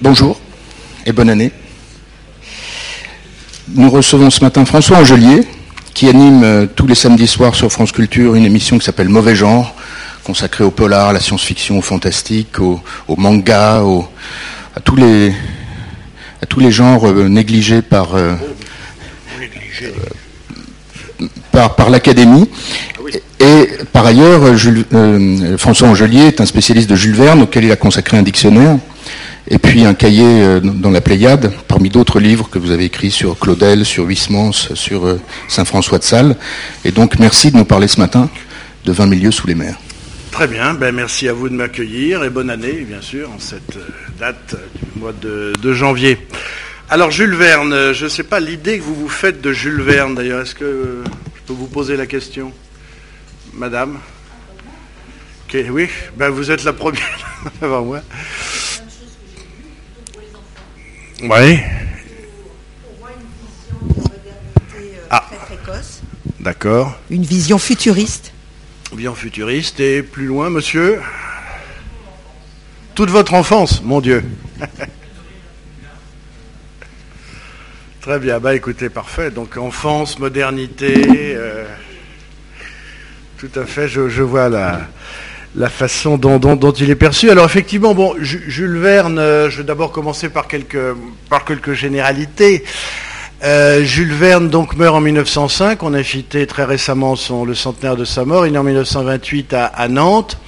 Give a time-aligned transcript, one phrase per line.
[0.00, 0.38] Bonjour
[1.06, 1.50] et bonne année.
[3.74, 5.40] Nous recevons ce matin François Angelier,
[5.92, 9.34] qui anime euh, tous les samedis soirs sur France Culture une émission qui s'appelle Mauvais
[9.34, 9.74] Genre,
[10.22, 12.80] consacrée au polar, à la science-fiction, au fantastique, au,
[13.16, 13.82] manga,
[14.76, 15.32] à, tous les,
[16.40, 18.36] à tous les genres euh, négligés par, euh,
[21.50, 22.48] par, par l'académie.
[23.40, 24.42] Et par ailleurs,
[25.58, 28.78] François Angelier est un spécialiste de Jules Verne auquel il a consacré un dictionnaire
[29.50, 33.10] et puis un cahier euh, dans la Pléiade, parmi d'autres livres que vous avez écrits
[33.10, 36.36] sur Claudel, sur Huysmans, sur euh, Saint-François de Sales.
[36.84, 38.28] Et donc merci de nous parler ce matin
[38.84, 39.78] de 20 milieux sous les mers.
[40.32, 43.76] Très bien, ben merci à vous de m'accueillir et bonne année, bien sûr, en cette
[43.76, 43.88] euh,
[44.20, 44.54] date
[44.94, 46.18] du mois de, janvier.
[46.90, 50.14] Alors Jules Verne, je ne sais pas l'idée que vous vous faites de Jules Verne
[50.14, 51.02] d'ailleurs, est-ce que
[51.36, 52.52] je peux vous poser la question?
[53.54, 53.98] Madame?
[55.54, 58.00] Oui, ben vous êtes la première avant moi.
[61.22, 61.58] Oui.
[65.10, 65.24] Ah.
[65.26, 66.02] Très précoce.
[66.38, 66.96] D'accord.
[67.10, 68.32] Une vision futuriste.
[68.92, 71.00] Vision futuriste et plus loin, monsieur
[72.94, 74.24] Toute votre enfance, mon Dieu.
[78.00, 79.30] Très bien, bah écoutez, parfait.
[79.32, 81.64] Donc enfance, modernité, euh,
[83.38, 84.88] tout à fait, je, je vois la,
[85.58, 87.30] la façon dont, il est perçu.
[87.30, 92.62] Alors effectivement, bon, Jules Verne, euh, je vais d'abord commencer par quelques, généralités.
[93.42, 95.82] Euh, Jules Verne donc meurt en 1905.
[95.82, 98.46] On a fêté très récemment son, le centenaire de sa mort.
[98.46, 100.38] Il est en 1928 à, Nantes.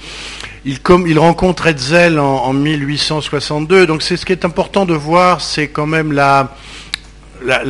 [0.63, 0.79] Il,
[1.19, 3.85] rencontre Hetzel en, en 1862.
[3.87, 6.47] Donc c'est ce qui est important de voir, c'est quand même la,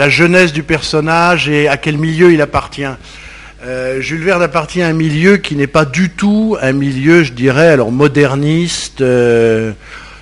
[0.09, 2.85] jeunesse du personnage et à quel milieu il appartient.
[3.63, 7.31] Euh, Jules Verne appartient à un milieu qui n'est pas du tout un milieu, je
[7.31, 9.73] dirais, alors moderniste, euh,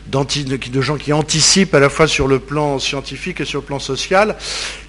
[0.08, 3.80] de gens qui anticipent à la fois sur le plan scientifique et sur le plan
[3.80, 4.36] social.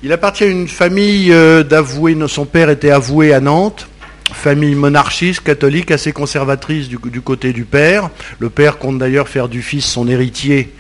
[0.03, 3.87] Il appartient à une famille euh, d'avoués, son père était avoué à Nantes,
[4.33, 8.11] famille monarchiste, catholique, assez conservatrice du, côté du père.
[8.41, 10.73] Le père compte d'ailleurs faire du fils son héritier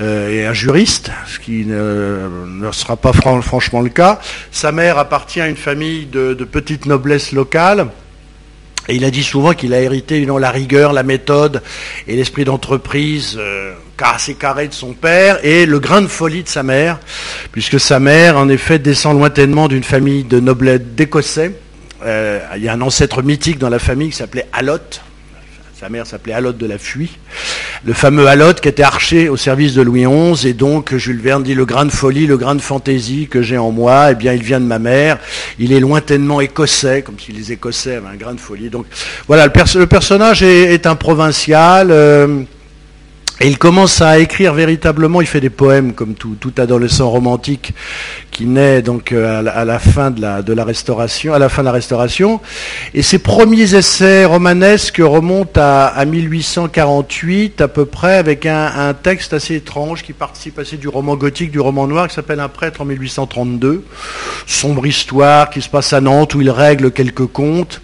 [0.00, 4.20] et un juriste, ce qui ne, sera pas franchement le cas.
[4.50, 7.88] Sa mère appartient à une famille de, petite noblesse locale.
[8.88, 11.62] Et il a dit souvent qu'il a hérité la rigueur, la méthode
[12.08, 13.74] et l'esprit d'entreprise euh,
[14.10, 16.98] assez carré de son père et le grain de folie de sa mère,
[17.52, 21.52] puisque sa mère, en effet, descend lointainement d'une famille de noblesse d'Écossais.
[22.04, 25.02] Euh, il y a un ancêtre mythique dans la famille qui s'appelait Allotte.
[25.82, 27.10] Sa mère s'appelait Allotte de la Fuie.
[27.84, 30.46] Le fameux Allotte qui était archer au service de Louis XI.
[30.46, 33.58] Et donc, Jules Verne dit le grain de folie, le grain de fantaisie que j'ai
[33.58, 35.18] en moi, eh bien, il vient de ma mère.
[35.58, 38.70] Il est lointainement écossais, comme si les Écossais avaient un grain de folie.
[38.70, 38.86] Donc,
[39.26, 41.90] voilà, le, personnage est, un provincial.
[41.90, 42.42] Euh,
[43.42, 47.74] et il commence à écrire véritablement, il fait des poèmes comme tout, adolescent romantique
[48.30, 51.72] qui naît donc euh, à la, fin de la, restauration, à la fin de la
[51.72, 52.40] restauration.
[52.94, 59.56] Et ses premiers essais romanesques remontent à, 1848 à peu près avec un, texte assez
[59.56, 62.84] étrange qui participe assez du roman gothique, du roman noir qui s'appelle Un prêtre en
[62.84, 63.84] 1832.
[64.46, 67.80] Sombre histoire qui se passe à Nantes où il règle quelques comptes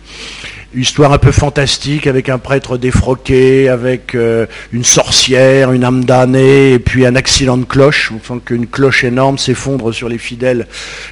[0.75, 6.73] histoire un peu fantastique avec un prêtre défroqué, avec euh, une sorcière, une âme damnée,
[6.73, 8.13] et puis un accident de cloche.
[8.15, 10.67] On sent qu'une cloche énorme s'effondre sur les fidèles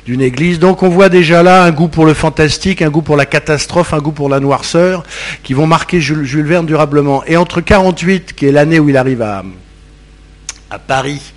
[0.04, 0.58] d'une église.
[0.58, 3.94] Donc on voit déjà là un goût pour le fantastique, un goût pour la catastrophe,
[3.94, 5.04] un goût pour la noirceur,
[5.42, 7.24] qui vont marquer Jules, Verne durablement.
[7.26, 9.42] Et entre 48, qui est l'année où il arrive à,
[10.70, 11.32] à Paris,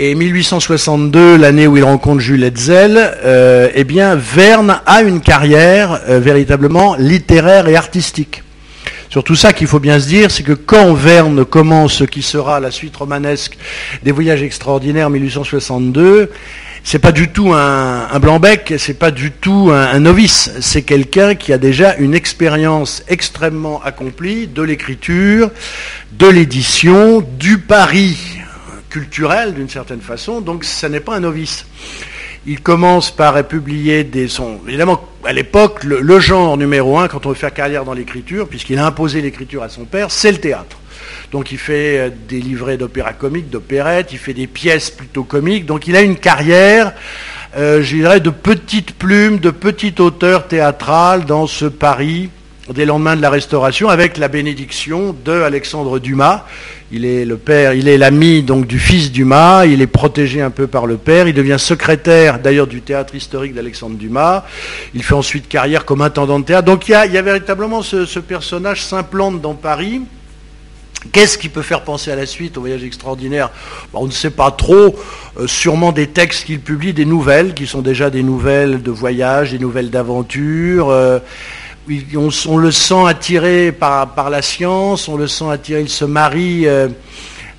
[0.00, 6.00] et 1862, l'année où il rencontre Jules Hetzel, euh, eh bien, Verne a une carrière
[6.08, 8.44] euh, véritablement littéraire et artistique.
[9.10, 12.60] Surtout ça qu'il faut bien se dire, c'est que quand Verne commence ce qui sera
[12.60, 13.58] la suite romanesque
[14.04, 16.30] des Voyages extraordinaires 1862,
[16.84, 21.34] c'est pas du tout un, blanc-bec, c'est pas du tout un, un novice, c'est quelqu'un
[21.34, 25.50] qui a déjà une expérience extrêmement accomplie de l'écriture,
[26.12, 28.16] de l'édition, du pari
[28.88, 31.66] culturel d'une certaine façon, donc ça n'est pas un novice.
[32.46, 34.60] Il commence par publier des sons.
[34.66, 38.78] Évidemment, à l'époque, le, genre numéro un, quand on veut faire carrière dans l'écriture, puisqu'il
[38.78, 40.78] a imposé l'écriture à son père, c'est le théâtre.
[41.30, 45.66] Donc il fait euh, des livrets d'opéra comique, d'opérette, il fait des pièces plutôt comiques.
[45.66, 46.94] Donc il a une carrière,
[47.56, 52.30] euh, je dirais, de petite plume, de petit auteur théâtral dans ce Paris
[52.74, 56.44] des lendemains de la Restauration, avec la bénédiction de Alexandre Dumas.
[56.90, 59.66] Il est le père, il est l'ami donc du fils Dumas.
[59.66, 61.28] Il est protégé un peu par le père.
[61.28, 64.44] Il devient secrétaire d'ailleurs du théâtre historique d'Alexandre Dumas.
[64.94, 66.66] Il fait ensuite carrière comme intendant de théâtre.
[66.66, 70.02] Donc il y a, véritablement ce, personnage s'implante dans Paris
[71.12, 73.50] Qu'est-ce qui peut faire penser à la suite, au voyage extraordinaire?
[73.94, 74.98] On ne sait pas trop.
[75.38, 79.52] Euh, sûrement des textes qu'il publie, des nouvelles, qui sont déjà des nouvelles de voyage,
[79.52, 80.90] des nouvelles d'aventure.
[80.90, 81.20] Euh,
[82.46, 86.88] on, le sent attiré par, la science, on le sent attiré, il se marie euh,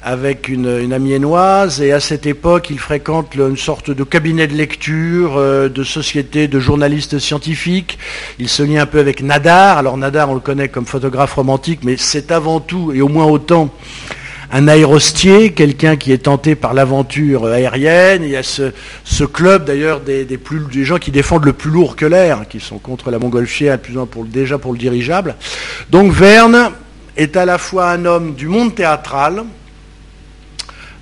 [0.01, 5.37] avec une, amiénoise et à cette époque il fréquente une sorte de cabinet de lecture,
[5.37, 7.97] euh, de société de journalistes scientifiques.
[8.37, 9.77] Il se lie un peu avec Nadar.
[9.77, 13.25] Alors Nadar on le connaît comme photographe romantique, mais c'est avant tout et au moins
[13.25, 13.69] autant
[14.51, 18.23] un aérostier, quelqu'un qui est tenté par l'aventure aérienne.
[18.23, 20.27] Il y a ce, club d'ailleurs des,
[20.83, 24.57] gens qui défendent le plus lourd que l'air, qui sont contre la montgolfière, pour, déjà
[24.57, 25.35] pour le dirigeable.
[25.89, 26.71] Donc Verne
[27.15, 29.43] est à la fois un homme du monde théâtral,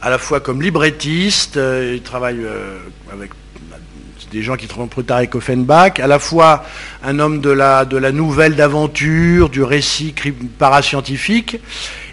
[0.02, 2.78] à la fois comme librettiste, euh, il travaille euh,
[3.12, 3.32] avec
[4.32, 6.66] des gens qui travaillent plus tard avec Offenbach, à la fois
[7.04, 10.14] un homme de la nouvelle d'aventure, du récit
[10.60, 11.60] parascientifique,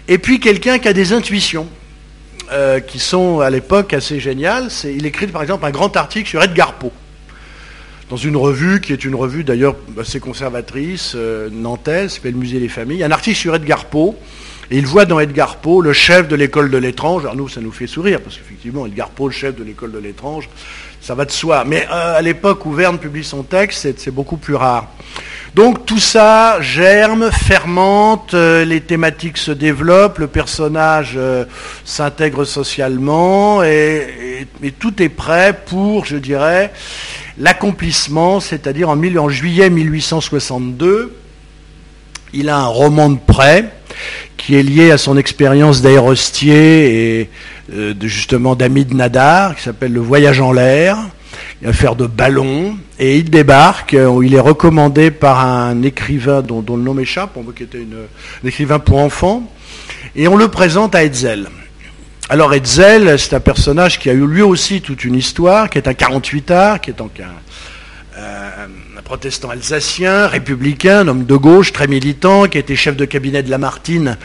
[0.07, 1.67] et puis quelqu'un qui a des intuitions,
[2.51, 4.67] euh, qui sont à l'époque assez géniales.
[4.83, 6.91] il écrit par exemple un grand article sur Edgar Poe,
[8.09, 12.59] dans une revue qui est une revue d'ailleurs assez conservatrice, euh, nantaise, s'appelle le Musée
[12.59, 13.03] des Familles.
[13.03, 14.13] Un article sur Edgar Poe,
[14.69, 17.23] et il voit dans Edgar Poe le chef de l'école de l'étrange.
[17.23, 19.99] Alors nous, ça nous fait sourire, parce qu'effectivement, Edgar Poe, le chef de l'école de
[19.99, 20.49] l'étrange,
[21.01, 21.63] ça va de soi.
[21.65, 24.87] Mais euh, à l'époque où Verne publie son texte, c'est beaucoup plus rare.
[25.55, 31.45] Donc tout ça germe, fermente, euh, les thématiques se développent, le personnage euh,
[31.85, 34.47] s'intègre socialement et,
[34.79, 36.73] tout est prêt pour, je dirais,
[37.37, 41.15] l'accomplissement, c'est-à-dire en, juillet 1862,
[42.33, 43.71] il a un roman de prêt
[44.35, 47.29] qui est lié à son expérience d'aérostier et
[47.73, 50.97] euh, justement d'Amid Nadar, qui s'appelle Le Voyage en l'air,
[51.61, 56.63] une affaire de ballon, et il débarque, euh, il est recommandé par un écrivain dont,
[56.67, 59.51] le nom échappe, on voit qu'il était un écrivain pour enfants,
[60.15, 61.49] et on le présente à Hetzel.
[62.29, 65.87] Alors Hetzel, c'est un personnage qui a eu lui aussi toute une histoire, qui est
[65.87, 67.31] un 48 art, qui est donc un,
[69.03, 73.43] protestant alsacien, républicain, un homme de gauche, très militant, qui a été chef de cabinet
[73.43, 74.17] de Lamartine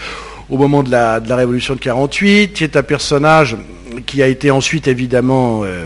[0.49, 3.59] au moment de la, révolution de 48, qui est un personnage
[4.07, 5.85] qui a été ensuite évidemment euh,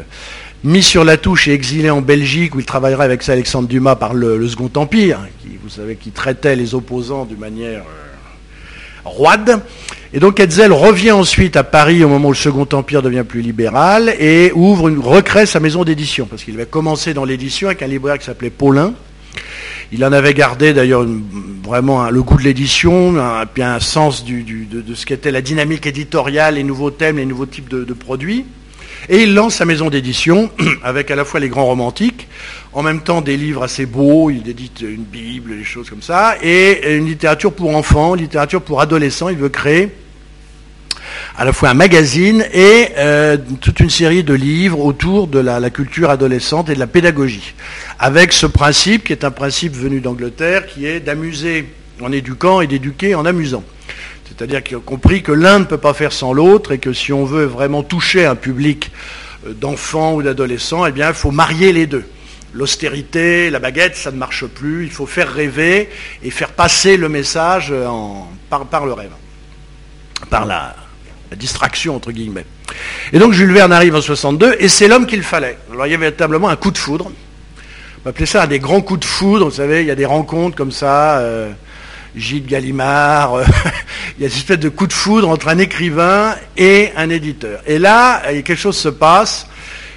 [0.65, 4.15] mis sur la touche et exilé en Belgique, où il travaillera avec Alexandre Dumas par
[4.15, 9.61] le, Second Empire, qui, vous savez, qui traitait les opposants d'une manière euh, roide.
[10.15, 13.43] Et donc Hetzel revient ensuite à Paris au moment où le Second Empire devient plus
[13.43, 17.87] libéral et ouvre recrée sa maison d'édition, parce qu'il avait commencé dans l'édition avec un
[17.87, 18.95] libraire qui s'appelait Paulin.
[19.93, 21.05] Il en avait gardé d'ailleurs
[21.63, 26.65] vraiment le goût de l'édition, un, un sens de, ce qu'était la dynamique éditoriale, les
[26.65, 28.47] nouveaux thèmes, les nouveaux types de produits.
[29.09, 30.51] Et il lance sa maison d'édition
[30.83, 32.29] avec à la fois les grands romantiques,
[32.73, 36.37] en même temps des livres assez beaux, il édite une Bible, des choses comme ça,
[36.43, 39.29] et une littérature pour enfants, littérature pour adolescents.
[39.29, 39.91] Il veut créer
[41.37, 45.71] à la fois un magazine et euh, toute une série de livres autour de la,
[45.71, 47.55] culture adolescente et de la pédagogie.
[47.99, 51.67] Avec ce principe, qui est un principe venu d'Angleterre, qui est d'amuser
[52.01, 53.65] en éduquant et d'éduquer en amusant.
[54.29, 57.13] C'est-à-dire qu'il a compris que l'un ne peut pas faire sans l'autre et que si
[57.13, 58.91] on veut vraiment toucher un public
[59.47, 62.05] euh, d'enfants ou d'adolescents, eh bien, il faut marier les deux.
[62.53, 64.85] L'austérité, la baguette, ça ne marche plus.
[64.85, 65.89] Il faut faire rêver
[66.23, 67.75] et faire passer le message
[68.49, 69.11] par, le rêve,
[70.31, 70.77] par la,
[71.35, 72.47] distraction, entre guillemets.
[73.13, 75.59] Et donc Jules Verne arrive en 62 et c'est l'homme qu'il fallait.
[75.73, 77.11] Alors il y avait véritablement un coup de foudre.
[78.05, 79.47] On appeler ça un des grands coups de foudre.
[79.47, 81.19] Vous savez, il y a des rencontres comme ça.
[81.19, 81.51] Euh,
[82.17, 83.45] Gilles Gallimard, euh,
[84.19, 87.61] il y a une espèce de coup de foudre entre un écrivain et un éditeur.
[87.67, 89.47] Et là, quelque chose se passe,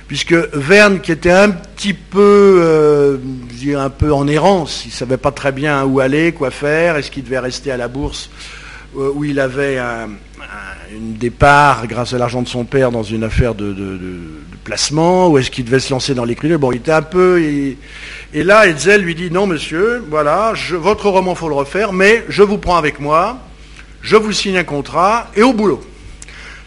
[0.08, 3.18] puisque Verne, qui était un petit peu, euh,
[3.76, 7.12] un peu en errance, il ne savait pas très bien où aller, quoi faire, est-ce
[7.12, 8.30] qu'il devait rester à la bourse,
[8.98, 10.10] euh, où il avait un,
[11.20, 13.76] départ grâce à l'argent de son père dans une affaire de,
[15.30, 17.42] ou est-ce qu'il devait se lancer dans l'écriture Bon, il était un peu...
[17.42, 22.44] Et là, Hetzel lui dit, non monsieur, voilà, votre roman, faut le refaire, mais je
[22.44, 23.40] vous prends avec moi,
[24.02, 25.82] je vous signe un contrat, et au boulot.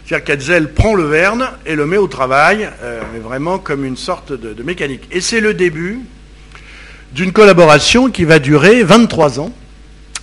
[0.05, 3.95] C'est-à-dire qu'Hetzel prend le Verne et le met au travail, euh, mais vraiment comme une
[3.95, 5.07] sorte de, mécanique.
[5.11, 5.99] Et c'est le début
[7.13, 9.53] d'une collaboration qui va durer 23 ans,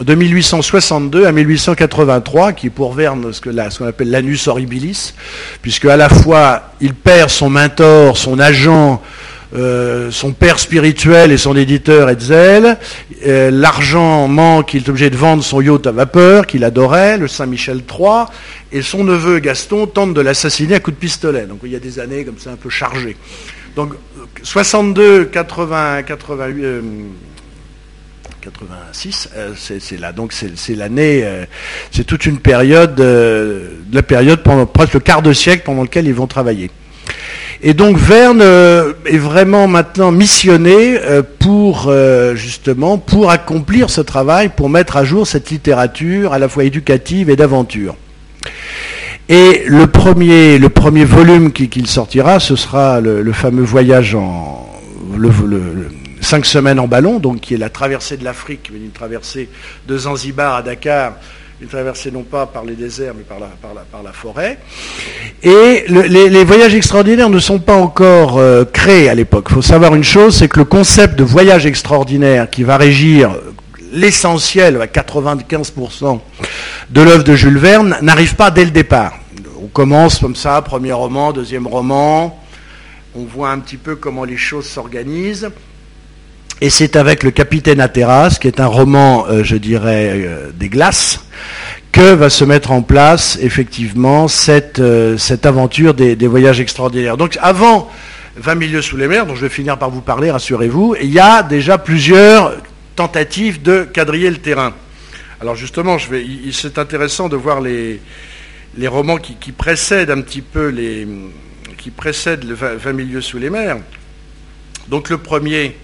[0.01, 5.15] de 1862 à 1883, qui est pour Verne ce qu'on appelle l'anus horribilis,
[5.61, 9.03] puisque à la fois il perd son mentor, son agent,
[9.57, 12.77] euh, son père spirituel et son éditeur Hetzel.
[13.27, 17.27] Euh, l'argent manque, il est obligé de vendre son yacht à vapeur qu'il adorait, le
[17.27, 18.27] Saint-Michel III,
[18.71, 21.47] et son neveu Gaston tente de l'assassiner à coup de pistolet.
[21.47, 23.17] Donc il y a des années comme ça un peu chargées.
[23.75, 23.95] Donc
[24.43, 26.65] 62, 80, 88,
[28.51, 30.13] 86, c'est là.
[30.13, 31.25] Donc c'est l'année,
[31.91, 36.15] c'est toute une période, la période pendant presque le quart de siècle pendant lequel ils
[36.15, 36.71] vont travailler.
[37.61, 40.99] Et donc Verne est vraiment maintenant missionné
[41.39, 41.93] pour
[42.35, 47.31] justement pour accomplir ce travail, pour mettre à jour cette littérature à la fois éducative
[47.31, 47.97] et d'aventure.
[49.29, 54.67] Et le premier, le premier volume qu'il sortira, ce sera le, fameux voyage en
[56.21, 59.49] cinq semaines en ballon, donc qui est la traversée de l'Afrique, une traversée
[59.87, 61.15] de Zanzibar à Dakar,
[61.61, 63.39] une traversée non pas par les déserts, mais par
[64.03, 64.59] la, forêt.
[65.43, 69.47] Et les, voyages extraordinaires ne sont pas encore euh, créés à l'époque.
[69.51, 73.37] Il faut savoir une chose, c'est que le concept de voyage extraordinaire qui va régir
[73.93, 76.21] l'essentiel, à 95%
[76.91, 79.19] de l'œuvre de Jules Verne, n'arrive pas dès le départ.
[79.61, 82.39] On commence comme ça, premier roman, deuxième roman,
[83.17, 85.51] on voit un petit peu comment les choses s'organisent.
[86.61, 90.51] Et c'est avec le Capitaine à terrasse, qui est un roman, euh, je dirais, euh,
[90.53, 91.25] des glaces,
[91.93, 97.17] que va se mettre en place effectivement cette, euh, aventure des, voyages extraordinaires.
[97.17, 97.89] Donc avant
[98.37, 101.21] 20 milieux sous les mers, dont je vais finir par vous parler, rassurez-vous, il y
[101.21, 102.57] a déjà plusieurs
[102.97, 104.75] tentative de quadriller le terrain.
[105.41, 105.99] Alors justement,
[106.51, 108.01] c'est intéressant de voir les,
[108.77, 111.07] les romans qui, précèdent un petit peu les,
[111.77, 113.77] qui précèdent le 20 milieux sous les mers.
[114.89, 115.77] Donc le premier,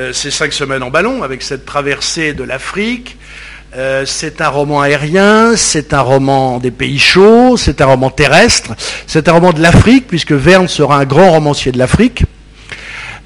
[0.00, 3.18] euh, c'est Cinq semaines en ballon, avec cette traversée de l'Afrique.
[3.76, 8.72] Euh, c'est un roman aérien, c'est un roman des pays chauds, c'est un roman terrestre,
[9.06, 12.24] c'est un roman de l'Afrique, puisque Verne sera un grand romancier de l'Afrique.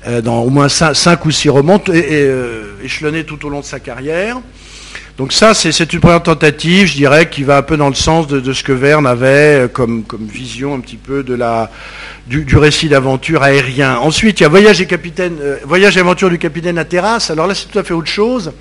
[0.09, 1.81] Euh, dans au moins cinq, ou six romans,
[2.83, 4.40] échelonnés tout au long de sa carrière.
[5.16, 8.26] Donc ça, c'est une première tentative, je dirais, qui va un peu dans le sens
[8.26, 11.25] de, ce que Verne avait euh, comme, vision un petit peu
[12.26, 13.97] du, récit d'aventure aérien.
[13.99, 17.30] Ensuite, il y a Voyage et, capitaine, Voyage et aventure du capitaine à terrasse.
[17.30, 18.52] Alors là, c'est tout à fait autre chose.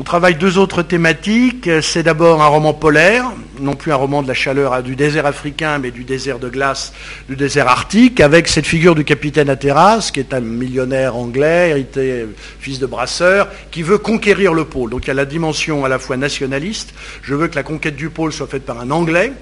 [0.00, 1.68] On travaille deux autres thématiques.
[1.82, 5.80] C'est d'abord un roman polaire, non plus un roman de la chaleur du désert africain,
[5.80, 6.92] mais du désert de glace,
[7.28, 12.26] du désert arctique, avec cette figure du capitaine Atterras, qui est un millionnaire anglais, hérité,
[12.60, 14.90] fils de brasseur, qui veut conquérir le pôle.
[14.90, 17.96] Donc il y a la dimension à la fois nationaliste, je veux que la conquête
[17.96, 19.32] du pôle soit faite par un anglais,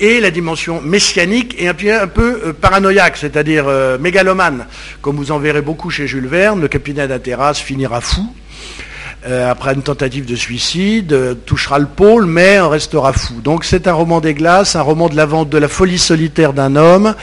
[0.00, 4.66] et la dimension messianique et un peu, euh, paranoïaque, c'est-à-dire euh, mégalomane.
[5.00, 8.91] Comme vous en verrez beaucoup chez Jules Verne, le capitaine Atterras finira fou, euh,
[9.24, 13.40] après une tentative de suicide, euh, touchera le pôle, mais restera fou.
[13.40, 16.74] Donc c'est un roman des glaces, un roman de la de la folie solitaire d'un
[16.74, 17.14] homme,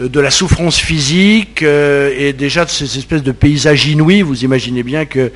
[0.00, 4.22] euh, de la souffrance physique et déjà de ces espèces de paysages inouïs.
[4.22, 5.32] Vous imaginez bien que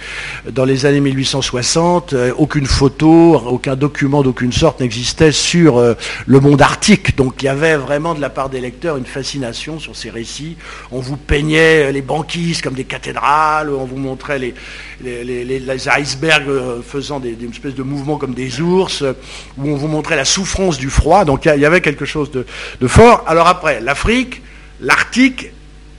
[0.50, 5.82] dans les années 1860, aucune photo, aucun document d'aucune sorte n'existait sur
[6.26, 7.16] le monde arctique.
[7.16, 10.56] Donc il y avait vraiment de la part des lecteurs une fascination sur ces récits.
[10.92, 14.54] On vous peignait les banquises comme des cathédrales, on vous montrait les,
[15.02, 19.12] les, les, icebergs euh, faisant des, espèces de mouvements comme des ours, euh,
[19.58, 21.24] où on vous montrait la souffrance du froid.
[21.24, 22.44] Donc il y, avait quelque chose de,
[22.86, 23.24] fort.
[23.26, 24.42] Alors après, l'Afrique,
[24.80, 25.52] l'Arctique,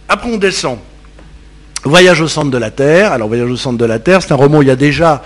[0.08, 0.80] après on descend.
[1.84, 3.12] Voyage au centre de la Terre.
[3.12, 5.24] Alors Voyage au centre de la Terre, c'est un roman où il y a déjà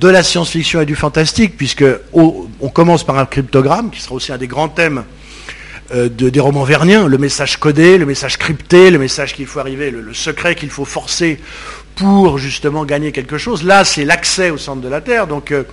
[0.00, 4.32] de la science-fiction et du fantastique, puisque on commence par un cryptogramme, qui sera aussi
[4.32, 5.04] un des grands thèmes
[5.92, 9.90] euh, des romans verniens, le message codé, le message crypté, le message qu'il faut arriver,
[9.90, 11.38] le secret qu'il faut forcer
[11.94, 13.64] pour justement gagner quelque chose.
[13.64, 15.26] Là, c'est l'accès au centre de la Terre.
[15.26, 15.64] Donc, euh,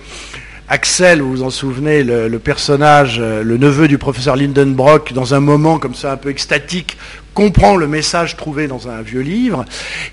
[0.68, 5.40] Axel, vous vous en souvenez, le, personnage, euh, le neveu du professeur Lindenbrock, dans un
[5.40, 6.96] moment comme ça un peu extatique,
[7.34, 9.64] comprend le message trouvé dans un vieux livre.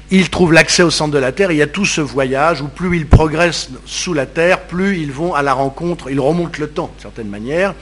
[0.10, 1.52] Il trouve l'accès au centre de la Terre.
[1.52, 5.12] il y a tout ce voyage où plus ils progressent sous la Terre, plus ils
[5.12, 7.76] vont à la rencontre, ils remontent le temps, d'une certaine manière,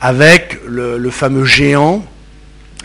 [0.00, 2.04] avec le fameux géant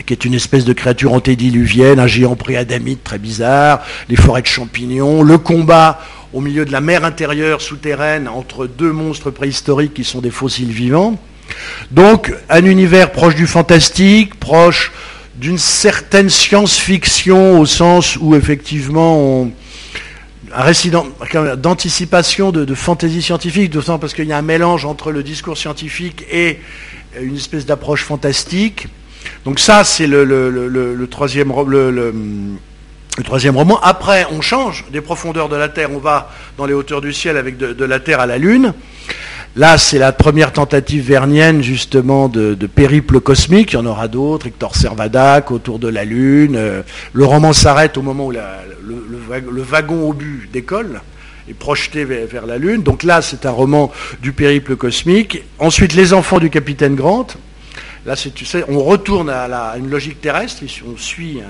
[0.04, 4.46] qui est une espèce de créature antédiluvienne, un géant préadamite très bizarre, les forêts de
[4.46, 6.00] champignons, le combat
[6.32, 10.70] au milieu de la mer intérieure souterraine entre deux monstres préhistoriques qui sont des fossiles
[10.70, 11.18] vivants.
[11.90, 14.92] Donc un univers proche du fantastique, proche
[15.36, 19.48] d'une certaine science-fiction au sens où effectivement
[20.54, 25.12] un récit d'anticipation de, de, fantaisie scientifique, d'autant parce qu'il y a un mélange entre
[25.12, 26.60] le discours scientifique et
[27.20, 28.88] une espèce d'approche fantastique.
[29.44, 33.80] Donc ça, c'est le, troisième, roman.
[33.80, 37.36] Après, on change des profondeurs de la Terre, on va dans les hauteurs du ciel
[37.36, 38.72] avec de, la Terre à la Lune.
[39.56, 43.72] Là, c'est la première tentative vernienne, justement, de, périple cosmique.
[43.72, 46.56] Il y en aura d'autres, Hector Servadac, autour de la Lune.
[46.56, 46.82] Euh,
[47.14, 51.00] le roman s'arrête au moment où le, wagon but décolle
[51.48, 52.82] est projeté vers, la Lune.
[52.82, 53.90] Donc là, c'est un roman
[54.20, 55.42] du périple cosmique.
[55.58, 57.28] Ensuite, Les enfants du capitaine Grant.
[58.06, 58.14] Là,
[58.68, 61.40] on retourne à, une logique terrestre, on suit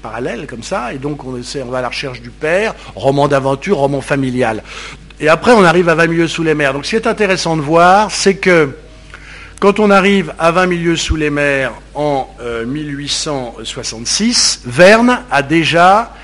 [0.00, 4.00] parallèles comme ça, et donc on va à la recherche du père, roman d'aventure, roman
[4.00, 4.62] familial.
[5.20, 6.72] Et après, on arrive à 20 milieux sous les mers.
[6.72, 8.70] Donc ce qui est intéressant de voir, c'est que
[9.60, 12.26] quand on arrive à 20 milieux sous les mers en
[12.66, 16.14] 1866, euh, Verne a déjà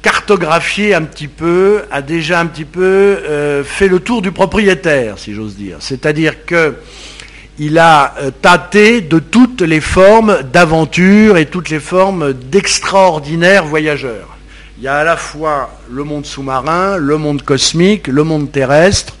[0.00, 5.18] cartographié un petit peu, a déjà un petit peu euh, fait le tour du propriétaire,
[5.18, 5.76] si j'ose dire.
[5.80, 6.76] C'est-à-dire que
[7.58, 14.36] il a euh, tâté de toutes les formes d'aventure et toutes les formes d'extraordinaires voyageurs.
[14.78, 19.14] Il y a à la fois le monde sous-marin, le monde cosmique, le monde terrestre,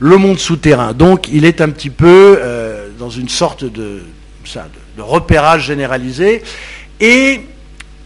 [0.00, 0.92] le monde souterrain.
[0.92, 4.02] Donc il est un petit peu euh, dans une sorte de,
[4.96, 6.42] de, repérage généralisé.
[7.00, 7.40] Et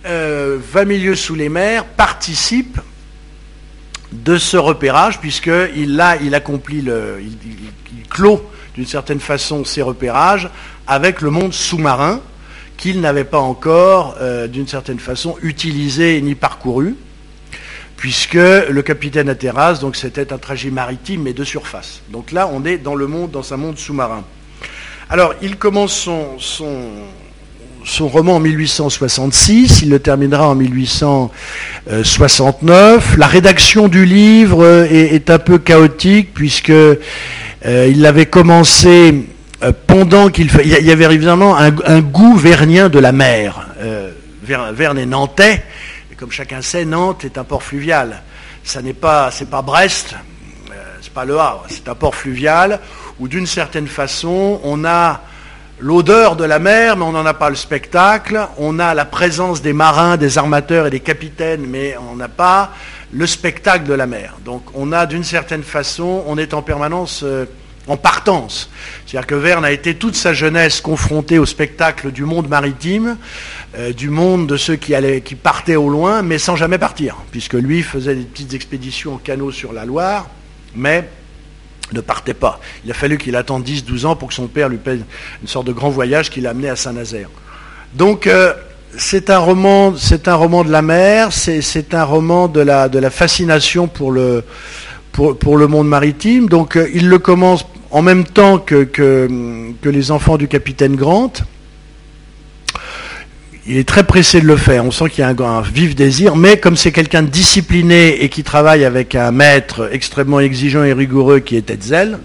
[0.04, 2.78] 20 euh, milieux sous les mers participe
[4.12, 7.20] de ce repérage, puisqu'il il accomplit le.
[7.20, 7.36] Il,
[8.08, 8.42] clôt
[8.74, 10.50] d'une certaine façon ses repérages
[10.88, 12.20] avec le monde sous-marin
[12.76, 16.96] qu'il n'avait pas encore, euh, d'une certaine façon, utilisé ni parcouru
[18.00, 22.00] puisque le capitaine Ateras, donc c'était un trajet maritime mais de surface.
[22.08, 24.24] Donc là, on est dans le monde, dans un monde sous-marin.
[25.10, 26.38] Alors, il commence son,
[28.00, 33.16] roman en 1866, il le terminera en 1869.
[33.16, 36.96] La rédaction du livre est, un peu chaotique puisque euh,
[37.62, 39.26] il l'avait commencé
[39.62, 43.68] euh, pendant qu'il il y avait évidemment un, goût vernien de la mer.
[43.78, 44.10] Euh,
[44.42, 45.62] Verne est nantais,
[46.16, 48.22] comme chacun sait, Nantes est un port fluvial.
[48.64, 49.30] Ça n'est pas
[49.64, 50.16] Brest,
[50.70, 52.80] euh, c'est pas Le Havre, c'est un port fluvial
[53.18, 55.22] où d'une certaine façon on a
[55.80, 58.48] l'odeur de la mer, mais on n'en a pas le spectacle.
[58.58, 62.72] On a la présence des marins, des armateurs et des capitaines, mais on n'a pas
[63.12, 64.36] le spectacle de la mer.
[64.44, 67.46] Donc on a d'une certaine façon, on est en permanence euh,
[67.88, 68.70] en partance.
[69.06, 73.16] C'est-à-dire que Verne a été toute sa jeunesse confronté au spectacle du monde maritime,
[73.76, 77.16] euh, du monde de ceux qui, allaient, qui partaient au loin, mais sans jamais partir,
[77.32, 80.28] puisque lui faisait des petites expéditions en canot sur la Loire,
[80.76, 81.08] mais
[81.94, 82.60] ne partait pas.
[82.84, 85.02] Il a fallu qu'il attende 10-12 ans pour que son père lui paye
[85.42, 87.28] une sorte de grand voyage qui l'a amené à Saint-Nazaire.
[87.94, 88.54] Donc, euh,
[88.96, 94.44] c'est un roman, de la mer, c'est un roman de la, fascination pour le,
[95.68, 96.48] monde maritime.
[96.48, 99.28] Donc euh, il le commence en même temps que,
[99.82, 101.32] les enfants du capitaine Grant.
[103.66, 106.34] Il est très pressé de le faire, on sent qu'il y a un, vif désir,
[106.34, 110.94] mais comme c'est quelqu'un de discipliné et qui travaille avec un maître extrêmement exigeant et
[110.94, 112.18] rigoureux qui est Hetzel,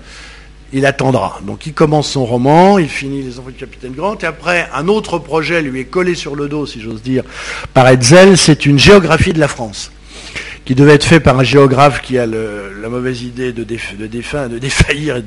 [0.72, 1.42] il attendra.
[1.46, 4.88] Donc il commence son roman, il finit Les enfants du capitaine Grant, et après un
[4.88, 7.24] autre projet lui est collé sur le dos, si j'ose dire,
[7.74, 9.92] par Hetzel, c'est une géographie de la France
[10.66, 14.58] qui devait être fait par un géographe qui a la mauvaise idée de, de, de
[14.58, 15.24] défaillir et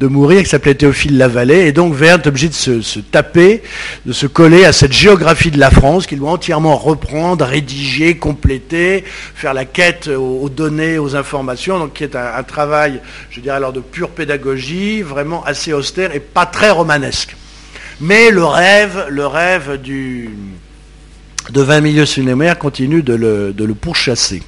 [0.00, 1.66] de, mourir, qui s'appelait Théophile Lavallée.
[1.66, 3.62] Et donc Verne est obligé de se, taper,
[4.04, 9.04] de se coller à cette géographie de la France qu'il doit entièrement reprendre, rédiger, compléter,
[9.06, 13.72] faire la quête aux, données, aux informations, donc qui est un, travail, je dirais alors,
[13.72, 17.36] de pure pédagogie, vraiment assez austère et pas très romanesque.
[18.00, 20.30] Mais le rêve, le du,
[21.50, 24.42] de 20 milieux cinémaires continue de le, de le pourchasser.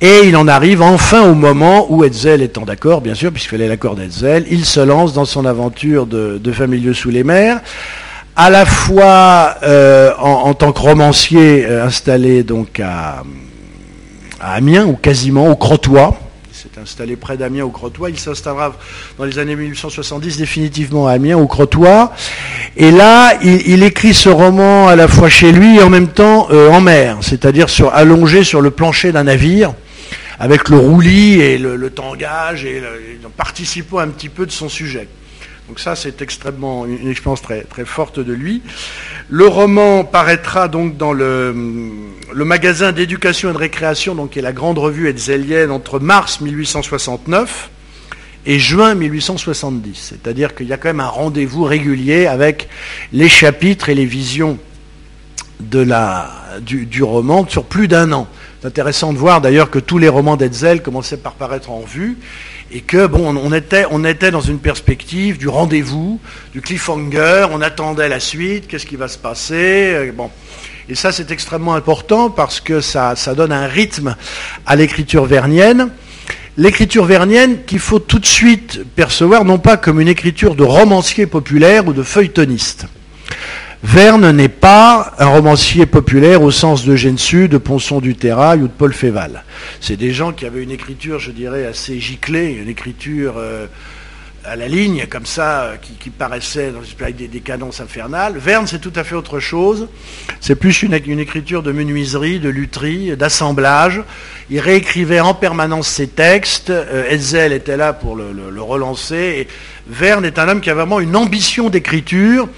[0.00, 3.66] Et il en arrive enfin au moment où Hetzel étant d'accord, bien sûr, puisqu'il fallait
[3.66, 7.60] l'accord d'Hetzel, il se lance dans son aventure de, de sous les mers,
[8.36, 13.24] à la fois euh, en, tant que romancier euh, installé donc à,
[14.40, 16.12] à, Amiens, ou quasiment au Crotoy,
[16.58, 18.10] s'est installé près d'Amiens au Crotoy.
[18.10, 18.74] Il s'installera
[19.16, 22.10] dans les années 1870 définitivement à Amiens au Crotoy.
[22.76, 26.48] Et là, il, écrit ce roman à la fois chez lui et en même temps
[26.50, 29.72] euh, en mer, c'est-à-dire allongé sur le plancher d'un navire
[30.40, 32.82] avec le roulis et le, tangage et,
[33.36, 35.06] participant un petit peu de son sujet.
[35.68, 38.62] Donc ça, c'est extrêmement une expérience très, forte de lui.
[39.28, 41.52] Le roman paraîtra donc dans le,
[42.34, 47.68] magasin d'éducation et de récréation, donc qui est la grande revue etzelienne, entre mars 1869
[48.46, 50.14] et juin 1870.
[50.14, 52.70] C'est-à-dire qu'il y a quand même un rendez-vous régulier avec
[53.12, 54.58] les chapitres et les visions
[55.60, 58.26] du, roman sur plus d'un an.
[58.60, 62.16] C'est intéressant de voir d'ailleurs que tous les romans d'Hetzel commençaient par paraître en revue
[62.70, 66.20] et que bon, on était, dans une perspective du rendez-vous,
[66.52, 70.12] du cliffhanger, on attendait la suite, qu'est-ce qui va se passer, euh.
[70.90, 74.16] Et ça, c'est extrêmement important parce que ça, ça donne un rythme
[74.64, 75.90] à l'écriture vernienne.
[76.56, 81.26] L'écriture vernienne qu'il faut tout de suite percevoir non pas comme une écriture de romancier
[81.26, 82.86] populaire ou de feuilletoniste.
[83.84, 88.66] Verne n'est pas un romancier populaire au sens de Gensu, de Ponson du Terrail ou
[88.66, 89.44] de Paul Féval.
[89.80, 93.66] C'est des gens qui avaient une écriture, je dirais, assez giclée, une écriture euh,
[94.44, 98.36] à la ligne, comme ça, euh, qui, paraissait avec des, des, cadences infernales.
[98.36, 99.86] Verne, c'est tout à fait autre chose.
[100.40, 104.02] C'est plus une, écriture de menuiserie, de lutherie, d'assemblage.
[104.50, 106.70] Il réécrivait en permanence ses textes.
[106.70, 109.46] Euh, était là pour le, relancer.
[109.86, 112.48] Verne est un homme qui a vraiment une ambition d'écriture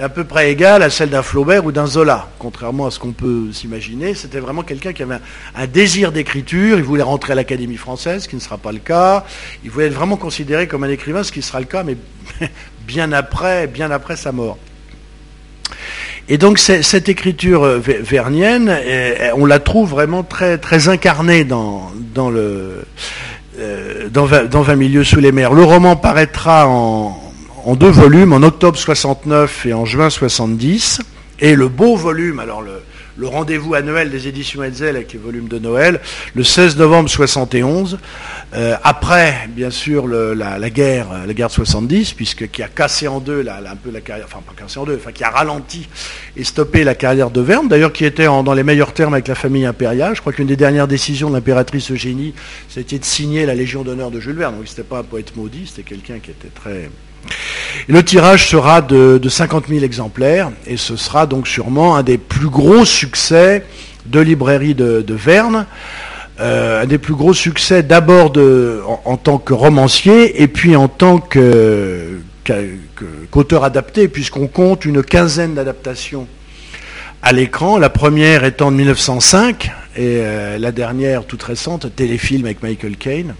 [0.00, 3.12] à peu près égale à celle d'un Flaubert ou d'un Zola, contrairement à ce qu'on
[3.12, 4.14] peut s'imaginer.
[4.14, 5.18] C'était vraiment quelqu'un qui avait
[5.54, 8.78] un, désir d'écriture, il voulait rentrer à l'Académie française, ce qui ne sera pas le
[8.78, 9.24] cas.
[9.62, 11.96] Il voulait être vraiment considéré comme un écrivain, ce qui sera le cas, mais
[12.86, 13.68] bien après,
[14.16, 14.58] sa mort.
[16.28, 18.74] Et donc cette écriture euh, vernienne,
[19.36, 22.84] on la trouve vraiment très, incarnée dans, dans, le,
[23.58, 25.52] euh, dans, 20 milieux sous les mers.
[25.52, 27.19] Le roman paraîtra en,
[27.64, 31.00] en deux volumes, en octobre 69 et en juin 70.
[31.40, 32.80] Et le beau volume, alors le,
[33.26, 36.00] rendez-vous annuel des éditions Hetzel avec les volumes de Noël,
[36.34, 37.98] le 16 novembre 71,
[38.54, 43.20] euh, après bien sûr la, guerre, la guerre de 70, puisque qui a cassé en
[43.20, 45.86] deux un peu la carrière, enfin pas cassé en deux, enfin qui a ralenti
[46.34, 49.34] et stoppé la carrière de Verne, d'ailleurs qui était dans les meilleurs termes avec la
[49.34, 50.16] famille impériale.
[50.16, 52.32] Je crois qu'une des dernières décisions de l'impératrice Eugénie,
[52.70, 54.56] c'était de signer la Légion d'honneur de Jules Verne.
[54.56, 56.88] Donc c'était pas un poète maudit, c'était quelqu'un qui était très
[57.88, 62.48] le tirage sera de, 50 000 exemplaires et ce sera donc sûrement un des plus
[62.48, 63.64] gros succès
[64.06, 65.66] de librairie de, Verne.
[66.40, 68.32] Euh, un des plus gros succès d'abord
[69.04, 71.18] en, tant que romancier et puis en tant
[73.28, 76.26] qu'auteur adapté, puisqu'on compte une quinzaine d'adaptations
[77.22, 77.76] à l'écran.
[77.78, 83.34] La première étant en 1905 et euh, la dernière toute récente, téléfilm avec Michael Caine.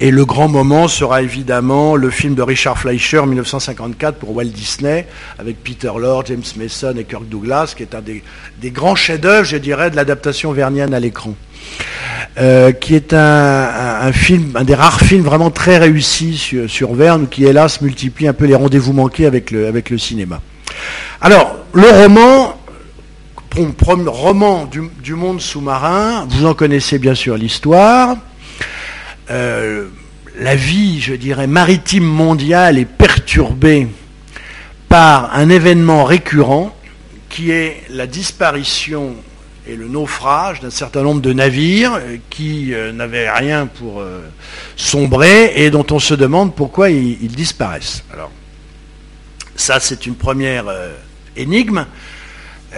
[0.00, 5.06] Et le grand moment sera évidemment le film de Richard Fleischer 1954 pour Walt Disney,
[5.38, 9.56] avec Peter Lord, James Mason et Kirk Douglas, qui est un des, grands chefs-d'œuvre, je
[9.56, 11.34] dirais, de l'adaptation vernienne à l'écran.
[12.38, 17.44] Euh, qui est un, film, un des rares films vraiment très réussis sur, Verne, qui
[17.44, 20.40] hélas multiplie un peu les rendez-vous manqués avec le, cinéma.
[21.20, 22.58] Alors, le roman,
[24.06, 28.16] roman du monde sous-marin, vous en connaissez bien sûr l'histoire.
[29.30, 29.88] Euh,
[30.38, 33.88] la vie, je dirais, maritime mondiale est perturbée
[34.88, 36.74] par un événement récurrent
[37.28, 39.14] qui est la disparition
[39.66, 44.20] et le naufrage d'un certain nombre de navires qui euh, n'avaient rien pour euh,
[44.76, 48.02] sombrer et dont on se demande pourquoi ils, disparaissent.
[48.12, 48.32] Alors,
[49.54, 50.64] ça, c'est une première
[51.36, 51.86] énigme.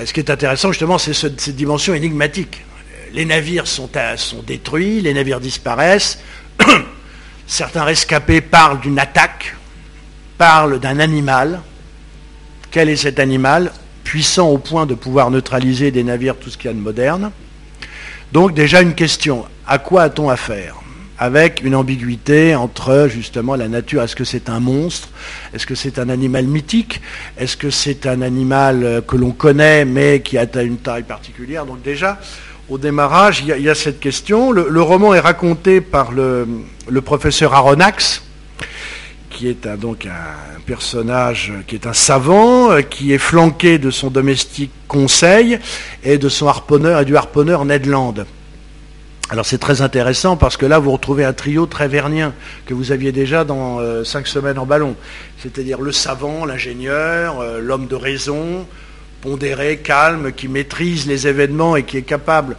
[0.04, 2.64] Ce qui est intéressant, justement, c'est cette dimension énigmatique.
[3.14, 3.88] Les navires sont,
[4.44, 6.18] détruits, les navires disparaissent.
[7.46, 9.54] Certains rescapés parlent d'une attaque,
[10.36, 11.60] parlent d'un animal.
[12.72, 13.70] Quel est cet animal
[14.02, 17.30] Puissant au point de pouvoir neutraliser des navires, tout ce qu'il y a de moderne.
[18.32, 20.74] Donc déjà une question, à quoi a-t-on affaire
[21.16, 24.02] avec une ambiguïté entre justement la nature?
[24.02, 25.08] Est-ce que c'est un monstre?
[25.54, 27.00] Est-ce que c'est un animal mythique?
[27.38, 31.64] Est-ce que c'est un animal que l'on connaît mais qui a une taille particulière?
[31.64, 32.18] Donc déjà,
[32.68, 34.52] au démarrage, il y, a, cette question.
[34.52, 36.46] Le, roman est raconté par le,
[37.04, 38.22] professeur Aronnax,
[39.30, 43.90] qui est un, donc un personnage qui est un savant, euh, qui est flanqué de
[43.90, 45.58] son domestique Conseil
[46.04, 48.14] et de son harponneur du harponneur Ned Land.
[49.30, 52.32] Alors c'est très intéressant parce que là vous retrouvez un trio très vernien
[52.66, 54.96] que vous aviez déjà dans euh, Cinq semaines en ballon,
[55.38, 58.66] c'est-à-dire le savant, l'ingénieur, euh, l'homme de raison,
[59.24, 62.56] pondéré, calme, qui maîtrise les événements et qui est capable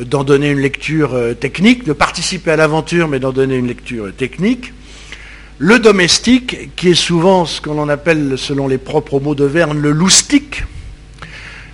[0.00, 3.68] euh, d'en donner une lecture euh, technique, de participer à l'aventure, mais d'en donner une
[3.68, 4.72] lecture euh, technique.
[5.58, 9.92] Le domestique, qui est souvent ce qu'on appelle, selon les propres mots de Verne, le
[9.92, 10.64] loustique,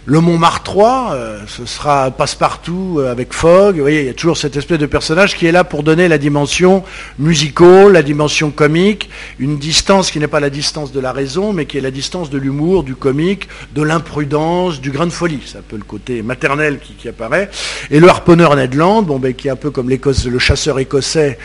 [0.06, 3.76] le Montmartre 3, euh, ce sera passe-partout euh, avec Fogg.
[3.76, 6.08] Vous voyez, il y a toujours cette espèce de personnage qui est là pour donner
[6.08, 6.84] la dimension
[7.18, 11.64] musicale, la dimension comique, une distance qui n'est pas la distance de la raison, mais
[11.64, 15.40] qui est la distance de l'humour, du comique, de l'imprudence, du grain de folie.
[15.46, 17.48] C'est un peu le côté maternel qui, apparaît.
[17.90, 21.38] Et le harponneur Ned Land, bon, ben, qui est un peu comme le chasseur écossais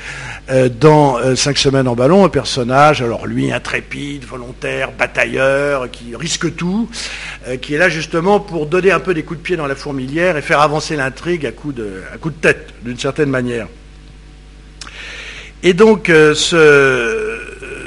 [0.49, 6.55] euh, dans Cinq semaines en ballon, un personnage, alors lui, intrépide, volontaire, batailleur, qui risque
[6.55, 6.89] tout,
[7.61, 10.35] qui est là justement pour donner un peu des coups de pied dans la fourmilière
[10.35, 13.67] et faire avancer l'intrigue à coup de, coup de tête, d'une certaine manière.
[15.61, 16.33] Et donc, euh,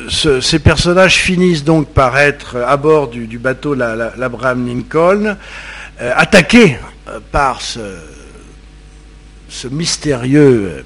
[0.09, 5.37] ces personnages finissent donc par être à bord du, bateau l'Abraham Lincoln,
[6.01, 6.77] euh, attaqués
[7.09, 7.89] euh, par ce
[9.69, 10.85] mystérieux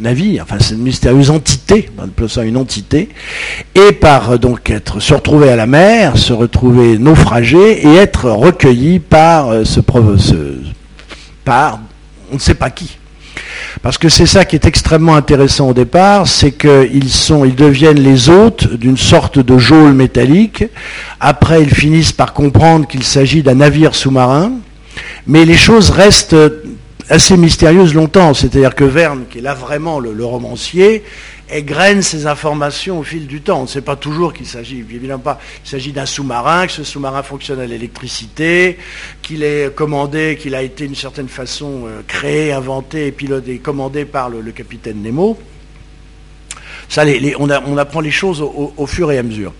[0.00, 3.08] navire, enfin c'est une mystérieuse entité, on une entité,
[3.74, 8.30] et par euh, donc être se retrouver à la mer, se retrouver naufragé et être
[8.30, 9.80] recueilli par euh, ce,
[10.18, 10.34] ce
[11.44, 11.80] par
[12.32, 12.98] on ne sait pas qui.
[13.82, 18.00] Parce que c'est ça qui est extrêmement intéressant au départ, c'est qu'ils sont, ils deviennent
[18.00, 20.64] les hôtes d'une sorte de geôle métallique.
[21.20, 24.52] Après, ils finissent par comprendre qu'il s'agit d'un navire sous-marin.
[25.26, 26.36] Mais les choses restent
[27.08, 28.34] assez mystérieuses longtemps.
[28.34, 31.04] C'est-à-dire que Verne, qui est là vraiment le romancier,
[31.50, 33.60] égrène ces informations au fil du temps.
[33.60, 36.84] On ne sait pas toujours qu'il s'agit, évidemment pas, il s'agit d'un sous-marin, que ce
[36.84, 38.78] sous-marin fonctionne à l'électricité,
[39.22, 44.30] qu'il est commandé, qu'il a été d'une certaine façon euh, créé, inventé, piloté, commandé par
[44.30, 45.38] le, capitaine Nemo.
[46.88, 47.04] Ça,
[47.38, 49.52] on, apprend les choses au, fur et à mesure.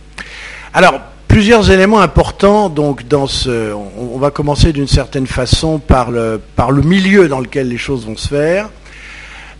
[0.72, 1.00] Alors,
[1.35, 2.68] plusieurs éléments importants.
[2.68, 6.40] Donc, dans ce, on, va commencer d'une certaine façon par le,
[6.85, 8.70] milieu dans lequel les choses vont se faire.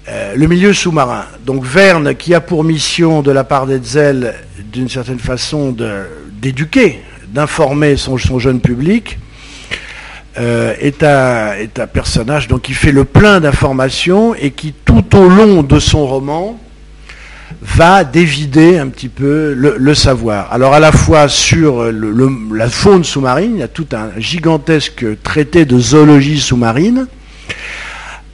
[0.09, 1.25] Euh, le milieu sous-marin.
[1.45, 4.37] Donc Verne, qui a pour mission de la part d'Etzel,
[4.73, 5.75] d'une certaine façon,
[6.41, 9.19] d'éduquer, d'informer son, jeune public,
[10.39, 15.81] euh, est, un, personnage qui fait le plein d'informations et qui, tout au long de
[15.81, 16.57] son roman,
[17.63, 20.53] va dévider un petit peu le, savoir.
[20.53, 25.65] Alors à la fois sur la faune sous-marine, il y a tout un gigantesque traité
[25.65, 27.07] de zoologie sous-marine,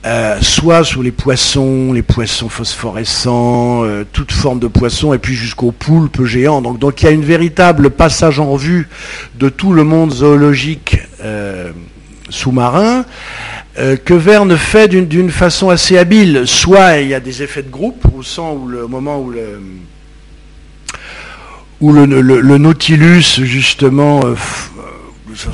[0.03, 5.35] euh, soit sur les poissons, les poissons phosphorescents, euh, toute forme de poissons, et puis
[5.35, 6.61] jusqu'aux poulpes géants.
[6.61, 8.89] Donc, il y a une véritable passage en revue
[9.35, 11.71] de tout le monde zoologique euh,
[12.29, 13.05] sous-marin
[13.75, 16.43] que Verne fait d'une façon assez habile.
[16.45, 19.31] Soit il y a des effets de groupe, au, moment où
[21.93, 24.21] le, Nautilus justement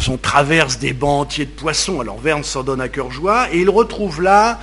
[0.09, 2.01] on traverse des bancs entiers de poissons.
[2.01, 4.59] Alors Verne s'en donne à cœur joie et il retrouve là,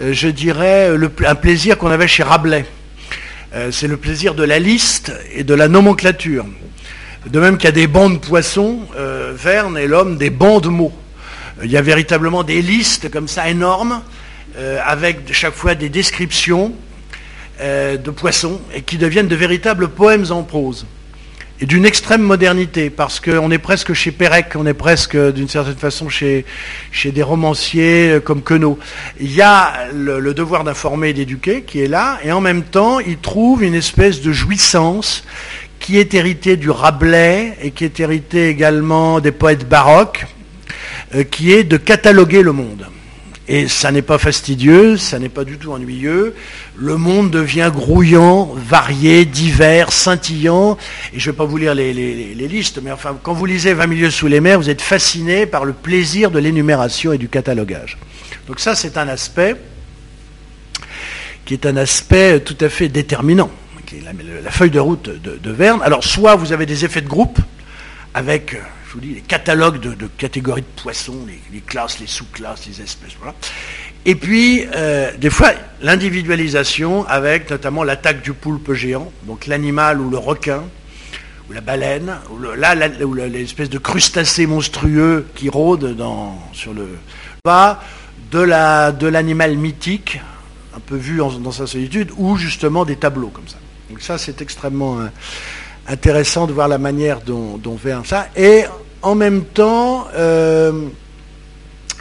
[0.00, 0.90] euh, je dirais,
[1.26, 2.66] un plaisir qu'on avait chez Rabelais.
[3.54, 6.44] Euh, c'est le plaisir de la liste et de la nomenclature.
[7.26, 10.62] De même qu'il y a des bancs de poissons, euh, Verne est l'homme des bancs
[10.62, 10.92] de mots.
[11.62, 14.02] Il y a véritablement des listes comme ça énormes,
[14.84, 16.72] avec chaque fois des descriptions
[17.60, 20.86] de poissons, et qui deviennent de véritables poèmes en prose
[21.60, 25.76] et d'une extrême modernité, parce qu'on est presque chez Pérec, on est presque d'une certaine
[25.76, 26.44] façon chez,
[26.92, 28.78] chez des romanciers euh, comme Queneau.
[29.20, 33.00] Il y a le, devoir d'informer et d'éduquer qui est là, et en même temps,
[33.00, 35.24] il trouve une espèce de jouissance
[35.78, 40.35] qui est héritée du Rabelais et qui est héritée également des poètes baroques, euh,
[41.30, 42.86] qui est de cataloguer le monde.
[43.48, 46.34] Et ça n'est pas fastidieux, ça n'est pas du tout ennuyeux.
[46.76, 50.76] Le monde devient grouillant, varié, divers, scintillant.
[51.12, 51.92] Et je ne vais pas vous lire les,
[52.34, 55.64] listes, mais enfin, quand vous lisez 20 milieux sous les mers, vous êtes fasciné par
[55.64, 57.98] le plaisir de l'énumération et du catalogage.
[58.48, 59.54] Donc ça, c'est un aspect
[61.44, 63.50] qui est un aspect tout à fait déterminant,
[63.86, 64.02] qui est
[64.42, 65.80] la, feuille de route de Verne.
[65.84, 67.38] Alors, soit vous avez des effets de groupe,
[68.12, 68.56] avec
[68.96, 73.14] euh, les catalogues de, catégories de poissons, les, classes, les sous-classes, les espèces.
[73.18, 73.34] Voilà.
[74.04, 75.50] Et puis, euh, des fois,
[75.82, 80.62] l'individualisation avec notamment l'attaque du poulpe géant, donc l'animal ou le requin,
[81.48, 85.96] ou la baleine, ou là, l'espèce de crustacé monstrueux qui rôde
[86.52, 86.88] sur le
[87.42, 87.80] pas
[88.32, 90.20] de l'animal mythique,
[90.76, 93.56] un peu vu dans sa solitude, ou justement des tableaux comme ça.
[93.88, 95.06] Donc ça, c'est extrêmement euh,
[95.88, 98.28] intéressant de voir la manière dont, dont Verne ça.
[98.36, 98.64] Et
[99.06, 100.88] en même temps, euh,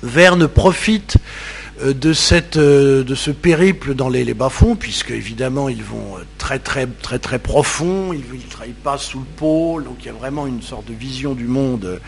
[0.01, 1.17] Verne profite
[1.83, 7.19] euh, euh, de ce périple dans les, bas-fonds, puisque évidemment ils vont très très très
[7.19, 8.23] très profond, ils,
[8.65, 11.45] ils, passent sous le pôle, donc il y a vraiment une sorte de vision du
[11.45, 12.01] monde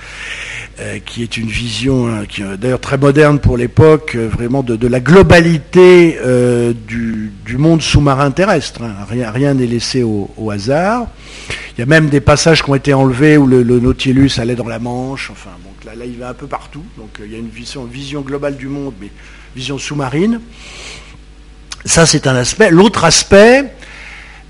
[1.06, 2.24] qui est une vision hein,
[2.60, 6.18] d'ailleurs très moderne pour l'époque, vraiment de, la globalité
[6.88, 8.84] du, monde sous-marin terrestre.
[8.84, 8.96] Hein.
[9.10, 11.08] Rien n'est laissé au, hasard.
[11.78, 14.68] Il y a même des passages qui ont été enlevés où le, Nautilus allait dans
[14.68, 15.30] la Manche.
[15.32, 16.84] Enfin, donc là, il va un peu partout.
[16.98, 19.10] Donc euh, il y a une vision globale du monde, mais
[19.56, 20.42] vision sous-marine.
[21.86, 22.72] Ça, c'est un aspect.
[22.72, 23.72] L'autre aspect,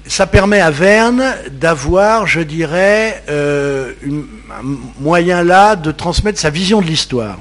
[0.07, 6.81] ça permet à Verne d'avoir, je dirais, euh, un moyen là de transmettre sa vision
[6.81, 7.37] de l'histoire.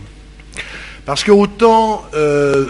[1.04, 2.66] Parce que autant euh,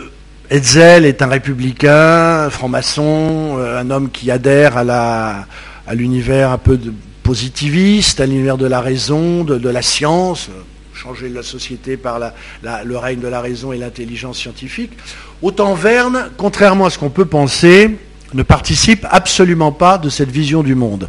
[0.50, 6.78] Hetzel est un républicain, franc-maçon, un homme qui adhère à l'univers un peu
[7.26, 10.48] positiviste, à l'univers de la raison, de, la science,
[10.94, 12.20] changer la société par
[12.62, 14.92] le règne de la raison et l'intelligence scientifique,
[15.42, 17.96] autant Verne, contrairement à ce qu'on peut penser,
[18.34, 21.08] ne participe absolument pas de cette vision du monde.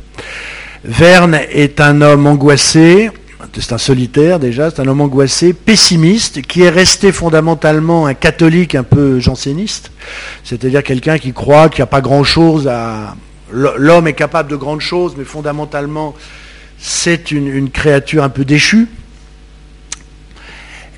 [0.83, 3.09] Verne est un homme angoissé,
[3.57, 8.75] c'est un solitaire déjà, c'est un homme angoissé, pessimiste, qui est resté fondamentalement un catholique
[8.75, 9.91] un peu janséniste,
[10.43, 13.15] c'est-à-dire quelqu'un qui croit qu'il n'y a pas grand-chose à,
[13.51, 16.15] l'homme est capable de grandes choses, mais fondamentalement,
[16.77, 18.87] c'est une, créature un peu déchue.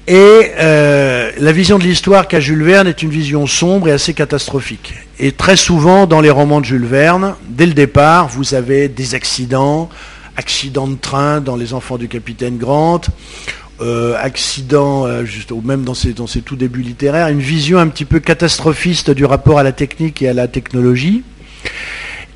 [0.09, 4.15] Et euh, la vision de l'histoire qu'a Jules Verne est une vision sombre et assez
[4.15, 4.95] catastrophique.
[5.19, 9.13] Et très souvent, dans les romans de Jules Verne, dès le départ, vous avez des
[9.13, 9.87] accidents,
[10.35, 13.01] accidents de train dans Les Enfants du Capitaine Grant,
[13.81, 17.77] euh, accidents, euh, juste, ou même dans ses, dans ses tout débuts littéraires, une vision
[17.77, 21.21] un petit peu catastrophiste du rapport à la technique et à la technologie.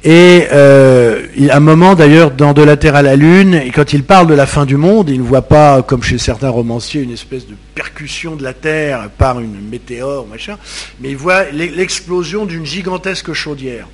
[0.03, 3.93] Et euh, à un moment d'ailleurs, dans De la Terre à la Lune, et quand
[3.93, 7.01] il parle de la fin du monde, il ne voit pas, comme chez certains romanciers,
[7.01, 10.57] une espèce de percussion de la Terre par une météore, machin,
[10.99, 13.87] mais il voit l'explosion d'une gigantesque chaudière.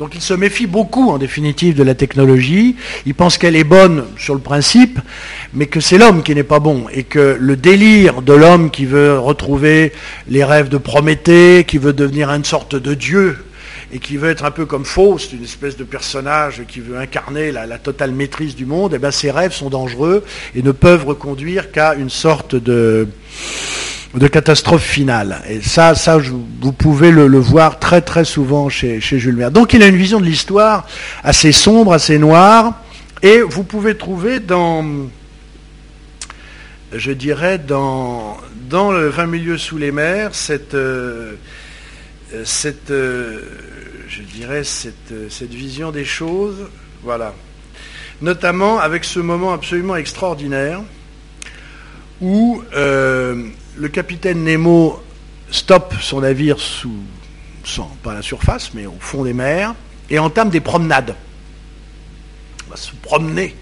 [0.00, 2.74] Donc il se méfie beaucoup, en définitive, de la technologie.
[3.06, 4.98] Il pense qu'elle est bonne sur le principe,
[5.54, 6.86] mais que c'est l'homme qui n'est pas bon.
[6.92, 9.92] Et que le délire de l'homme qui veut retrouver
[10.28, 13.36] les rêves de Prométhée, qui veut devenir une sorte de Dieu,
[13.92, 17.52] et qui veut être un peu comme Faust, une espèce de personnage qui veut incarner
[17.52, 20.24] la, totale maîtrise du monde, eh bien ces rêves sont dangereux
[20.54, 23.06] et ne peuvent reconduire qu'à une sorte de,
[24.32, 25.42] catastrophe finale.
[25.48, 29.52] Et ça, ça vous pouvez le, voir très très souvent chez, Jules Verne.
[29.52, 30.86] Donc il a une vision de l'histoire
[31.22, 32.80] assez sombre, assez noire,
[33.22, 34.86] et vous pouvez trouver dans,
[36.94, 38.38] je dirais, dans,
[38.70, 41.34] dans le 20 milieux sous les mers, cette, euh,
[42.44, 43.42] cette euh,
[44.12, 46.68] je dirais, cette, cette vision des choses.
[47.02, 47.34] Voilà.
[48.20, 50.82] Notamment avec ce moment absolument extraordinaire
[52.20, 55.02] où euh, le capitaine Nemo
[55.50, 56.92] stoppe son navire sous,
[58.02, 59.74] pas à la surface, mais au fond des mers,
[60.10, 61.16] et entame des promenades.
[62.66, 63.56] On va se promener,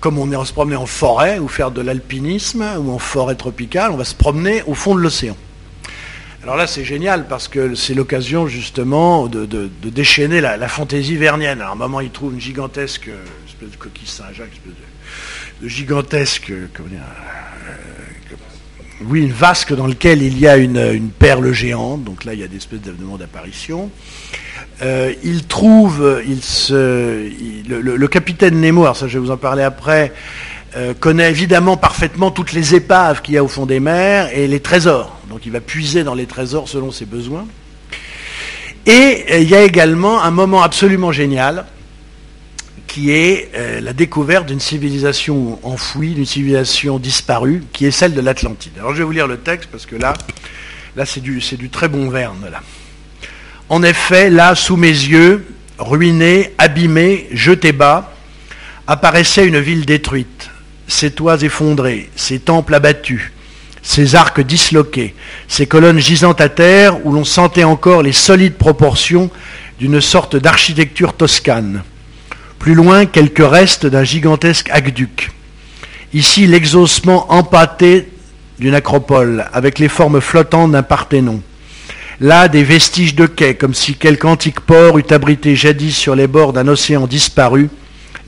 [0.00, 3.90] comme on est se promener en forêt, ou faire de l'alpinisme, ou en forêt tropicale,
[3.92, 5.36] on va se promener au fond de l'océan.
[6.48, 11.60] Alors là, c'est génial parce que c'est l'occasion justement de, déchaîner la, fantaisie vernienne.
[11.60, 14.58] À un moment, il trouve une gigantesque euh, espèce de coquille Saint-Jacques,
[15.62, 18.34] gigantesque, euh, euh,
[19.02, 22.02] oui, une vasque dans laquelle il y a une, perle géante.
[22.04, 23.90] Donc là, il y a des espèces d'événements d'apparition.
[24.80, 27.30] il trouve, il se,
[27.68, 30.14] le, capitaine Nemo, alors ça je vais vous en parler après,
[30.76, 34.46] euh, connaît évidemment parfaitement toutes les épaves qu'il y a au fond des mers et
[34.46, 35.18] les trésors.
[35.30, 37.46] Donc il va puiser dans les trésors selon ses besoins.
[38.86, 41.64] Et euh, il y a également un moment absolument génial
[42.86, 48.20] qui est euh, la découverte d'une civilisation enfouie, d'une civilisation disparue, qui est celle de
[48.20, 48.72] l'Atlantide.
[48.78, 50.14] Alors je vais vous lire le texte parce que là,
[50.96, 52.48] là c'est du, du très bon Verne.
[52.50, 52.60] Là.
[53.68, 55.46] En effet, là, sous mes yeux,
[55.78, 58.12] ruinée, abîmée, jetée bas,
[58.86, 60.50] apparaissait une ville détruite,
[60.88, 63.30] ses toits effondrés, ses temples abattus,
[63.82, 65.14] ses arcs disloqués,
[65.46, 69.30] ses colonnes gisantes à terre où l'on sentait encore les solides proportions
[69.78, 71.84] d'une sorte d'architecture toscane.
[72.58, 75.30] Plus loin, quelques restes d'un gigantesque aqueduc.
[76.12, 78.08] Ici, l'exhaussement empâté
[78.58, 81.40] d'une acropole, avec les formes flottantes d'un Parthénon.
[82.20, 86.26] Là, des vestiges de quais, comme si quelque antique port eût abrité jadis sur les
[86.26, 87.68] bords d'un océan disparu,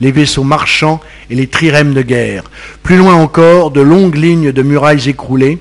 [0.01, 2.43] les vaisseaux marchands et les trirèmes de guerre.
[2.83, 5.59] Plus loin encore, de longues lignes de murailles écroulées,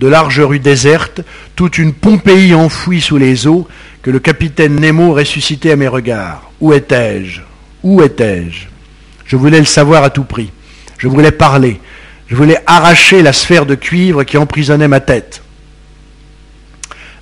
[0.00, 1.22] de larges rues désertes,
[1.56, 3.66] toute une Pompéi enfouie sous les eaux
[4.02, 6.50] que le capitaine Nemo ressuscitait à mes regards.
[6.60, 7.40] Où étais-je?
[7.82, 8.66] Où étais-je?
[9.24, 10.50] Je voulais le savoir à tout prix.
[10.98, 11.80] Je voulais parler.
[12.26, 15.42] Je voulais arracher la sphère de cuivre qui emprisonnait ma tête.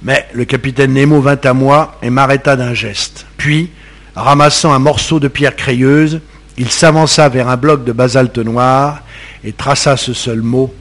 [0.02, 3.26] Mais le capitaine Nemo vint à moi et m'arrêta d'un geste.
[3.36, 3.70] Puis,
[4.14, 6.20] ramassant un morceau de pierre crayeuse,
[6.58, 9.02] il s'avança vers un bloc de basalte noir
[9.44, 10.74] et traça ce seul mot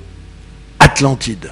[0.79, 1.51] Atlantide.